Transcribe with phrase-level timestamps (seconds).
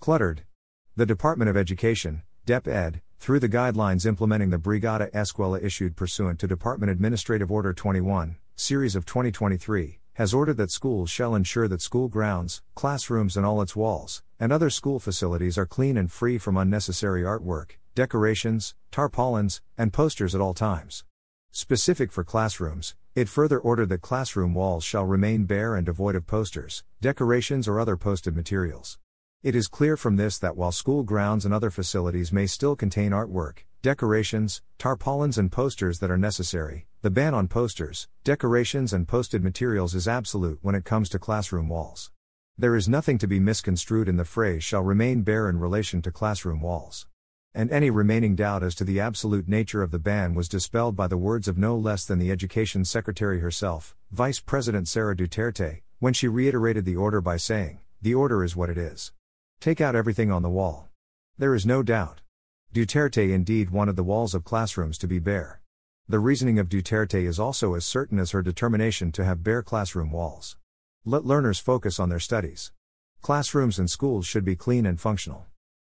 [0.00, 0.44] Cluttered.
[0.94, 6.46] The Department of Education, DepEd, through the guidelines implementing the Brigada Eskwela issued pursuant to
[6.46, 12.08] Department Administrative Order 21, Series of 2023, has ordered that schools shall ensure that school
[12.08, 16.56] grounds, classrooms, and all its walls, and other school facilities are clean and free from
[16.56, 21.04] unnecessary artwork, decorations, tarpaulins, and posters at all times.
[21.50, 26.24] Specific for classrooms, it further ordered that classroom walls shall remain bare and devoid of
[26.24, 28.96] posters, decorations, or other posted materials.
[29.40, 33.12] It is clear from this that while school grounds and other facilities may still contain
[33.12, 39.44] artwork, decorations, tarpaulins, and posters that are necessary, the ban on posters, decorations, and posted
[39.44, 42.10] materials is absolute when it comes to classroom walls.
[42.56, 46.10] There is nothing to be misconstrued in the phrase shall remain bare in relation to
[46.10, 47.06] classroom walls.
[47.54, 51.06] And any remaining doubt as to the absolute nature of the ban was dispelled by
[51.06, 56.12] the words of no less than the Education Secretary herself, Vice President Sara Duterte, when
[56.12, 59.12] she reiterated the order by saying, The order is what it is.
[59.60, 60.88] Take out everything on the wall.
[61.36, 62.20] There is no doubt.
[62.72, 65.60] Duterte indeed wanted the walls of classrooms to be bare.
[66.08, 70.12] The reasoning of Duterte is also as certain as her determination to have bare classroom
[70.12, 70.56] walls.
[71.04, 72.70] Let learners focus on their studies.
[73.20, 75.46] Classrooms and schools should be clean and functional.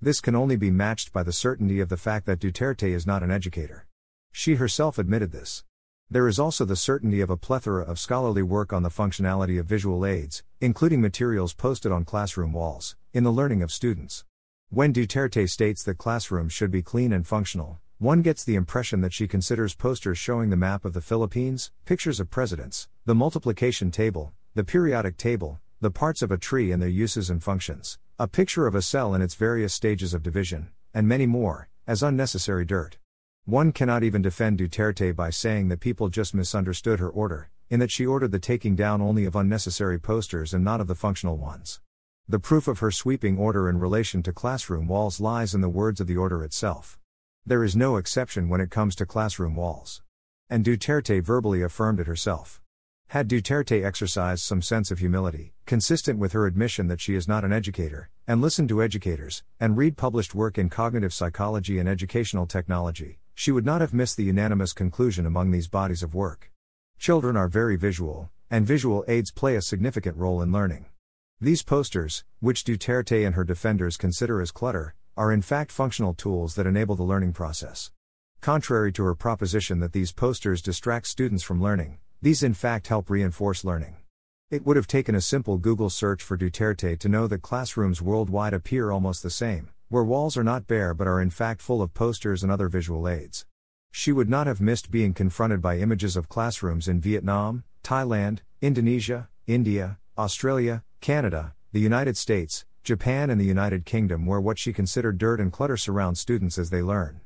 [0.00, 3.22] This can only be matched by the certainty of the fact that Duterte is not
[3.22, 3.86] an educator.
[4.32, 5.64] She herself admitted this.
[6.08, 9.66] There is also the certainty of a plethora of scholarly work on the functionality of
[9.66, 14.24] visual aids, including materials posted on classroom walls, in the learning of students.
[14.68, 19.12] When Duterte states that classrooms should be clean and functional, one gets the impression that
[19.12, 24.32] she considers posters showing the map of the Philippines, pictures of presidents, the multiplication table,
[24.54, 28.68] the periodic table, the parts of a tree and their uses and functions, a picture
[28.68, 32.96] of a cell in its various stages of division, and many more, as unnecessary dirt.
[33.44, 37.90] One cannot even defend Duterte by saying that people just misunderstood her order, in that
[37.90, 41.80] she ordered the taking down only of unnecessary posters and not of the functional ones.
[42.30, 46.00] The proof of her sweeping order in relation to classroom walls lies in the words
[46.00, 46.96] of the order itself.
[47.44, 50.00] There is no exception when it comes to classroom walls.
[50.48, 52.62] And Duterte verbally affirmed it herself.
[53.08, 57.44] Had Duterte exercised some sense of humility, consistent with her admission that she is not
[57.44, 62.46] an educator, and listened to educators, and read published work in cognitive psychology and educational
[62.46, 66.52] technology, she would not have missed the unanimous conclusion among these bodies of work.
[66.96, 70.86] Children are very visual, and visual aids play a significant role in learning.
[71.42, 76.54] These posters, which Duterte and her defenders consider as clutter, are in fact functional tools
[76.54, 77.90] that enable the learning process.
[78.42, 83.08] Contrary to her proposition that these posters distract students from learning, these in fact help
[83.08, 83.96] reinforce learning.
[84.50, 88.52] It would have taken a simple Google search for Duterte to know that classrooms worldwide
[88.52, 91.94] appear almost the same where walls are not bare but are in fact full of
[91.94, 93.46] posters and other visual aids.
[93.90, 99.30] She would not have missed being confronted by images of classrooms in Vietnam, Thailand, Indonesia,
[99.48, 105.16] India, Australia, Canada, the United States, Japan, and the United Kingdom, where what she considered
[105.16, 107.22] dirt and clutter surround students as they learn.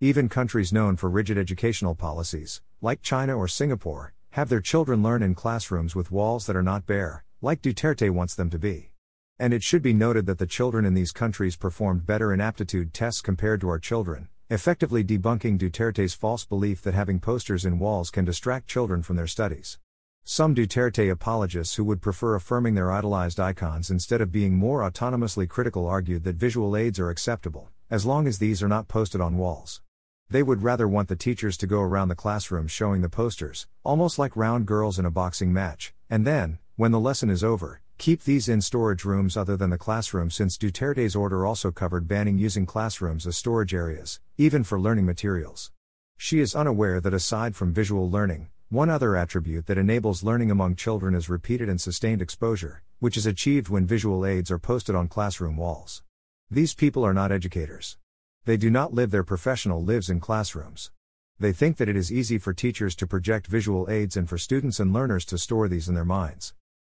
[0.00, 5.22] Even countries known for rigid educational policies, like China or Singapore, have their children learn
[5.22, 8.92] in classrooms with walls that are not bare, like Duterte wants them to be.
[9.38, 12.94] And it should be noted that the children in these countries performed better in aptitude
[12.94, 18.10] tests compared to our children, effectively debunking Duterte's false belief that having posters in walls
[18.10, 19.78] can distract children from their studies.
[20.24, 25.48] Some Duterte apologists who would prefer affirming their idolized icons instead of being more autonomously
[25.48, 29.38] critical argued that visual aids are acceptable, as long as these are not posted on
[29.38, 29.80] walls.
[30.28, 34.18] They would rather want the teachers to go around the classroom showing the posters, almost
[34.18, 38.22] like round girls in a boxing match, and then, when the lesson is over, Keep
[38.22, 42.64] these in storage rooms other than the classroom since Duterte's order also covered banning using
[42.64, 45.72] classrooms as storage areas, even for learning materials.
[46.16, 50.76] She is unaware that aside from visual learning, one other attribute that enables learning among
[50.76, 55.08] children is repeated and sustained exposure, which is achieved when visual aids are posted on
[55.08, 56.02] classroom walls.
[56.50, 57.96] These people are not educators.
[58.44, 60.90] They do not live their professional lives in classrooms.
[61.38, 64.78] They think that it is easy for teachers to project visual aids and for students
[64.80, 66.52] and learners to store these in their minds.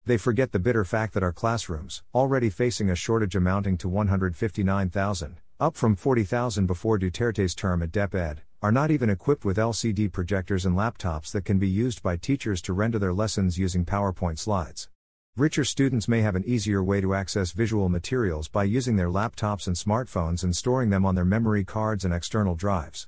[0.06, 5.38] They forget the bitter fact that our classrooms, already facing a shortage amounting to 159,000,
[5.58, 10.68] up from 40,000 before Duterte's term at DepEd, are not even equipped with LCD projectors
[10.68, 14.88] and laptops that can be used by teachers to render their lessons using PowerPoint slides.
[15.36, 19.66] Richer students may have an easier way to access visual materials by using their laptops
[19.66, 23.08] and smartphones and storing them on their memory cards and external drives.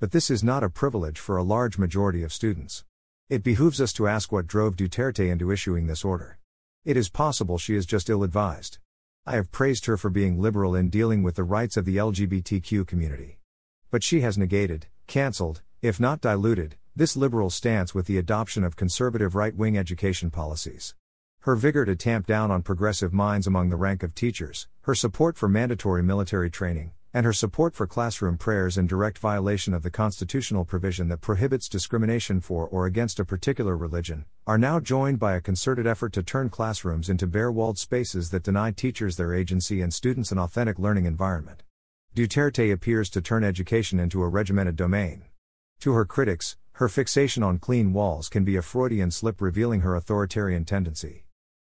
[0.00, 2.84] But this is not a privilege for a large majority of students.
[3.30, 6.38] It behooves us to ask what drove Duterte into issuing this order.
[6.84, 8.78] It is possible she is just ill advised.
[9.24, 12.86] I have praised her for being liberal in dealing with the rights of the LGBTQ
[12.86, 13.39] community.
[13.90, 18.76] But she has negated, cancelled, if not diluted, this liberal stance with the adoption of
[18.76, 20.94] conservative right wing education policies.
[21.40, 25.36] Her vigor to tamp down on progressive minds among the rank of teachers, her support
[25.36, 29.90] for mandatory military training, and her support for classroom prayers in direct violation of the
[29.90, 35.34] constitutional provision that prohibits discrimination for or against a particular religion, are now joined by
[35.34, 39.80] a concerted effort to turn classrooms into bare walled spaces that deny teachers their agency
[39.80, 41.59] and students an authentic learning environment.
[42.12, 45.26] Duterte appears to turn education into a regimented domain.
[45.78, 49.94] To her critics, her fixation on clean walls can be a Freudian slip revealing her
[49.94, 51.24] authoritarian tendency.